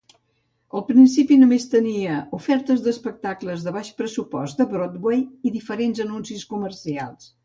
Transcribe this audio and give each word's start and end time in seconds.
Al 0.77 0.83
principi 0.85 1.35
només 1.41 1.65
tenia 1.73 2.15
ofertes 2.37 2.81
d'espectacles 2.87 3.65
de 3.67 3.73
baix 3.75 3.91
pressupost 3.99 4.63
de 4.63 4.67
Broadway 4.73 5.21
i 5.51 5.53
diferents 5.59 6.03
anuncis 6.07 6.47
comercials. 6.55 7.29